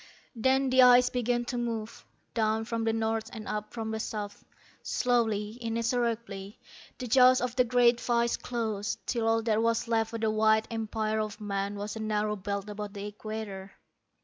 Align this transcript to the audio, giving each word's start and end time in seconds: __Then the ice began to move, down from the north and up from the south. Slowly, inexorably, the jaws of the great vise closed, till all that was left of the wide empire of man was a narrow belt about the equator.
__Then 0.41 0.71
the 0.71 0.81
ice 0.81 1.11
began 1.11 1.45
to 1.45 1.59
move, 1.59 2.03
down 2.33 2.65
from 2.65 2.85
the 2.85 2.91
north 2.91 3.29
and 3.33 3.47
up 3.47 3.71
from 3.71 3.91
the 3.91 3.99
south. 3.99 4.43
Slowly, 4.81 5.59
inexorably, 5.61 6.59
the 6.97 7.05
jaws 7.05 7.39
of 7.39 7.55
the 7.55 7.63
great 7.65 8.01
vise 8.01 8.35
closed, 8.35 8.97
till 9.05 9.27
all 9.27 9.43
that 9.43 9.61
was 9.61 9.87
left 9.87 10.11
of 10.15 10.21
the 10.21 10.31
wide 10.31 10.67
empire 10.71 11.19
of 11.19 11.39
man 11.39 11.75
was 11.75 11.95
a 11.95 11.99
narrow 11.99 12.35
belt 12.35 12.67
about 12.67 12.93
the 12.93 13.05
equator. 13.05 13.73